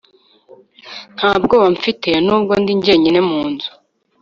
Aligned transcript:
nta 1.15 1.31
bwoba 1.43 1.67
mfite, 1.75 2.09
nubwo 2.25 2.53
ndi 2.61 2.71
njyenyine 2.77 3.19
munzu 3.29 3.69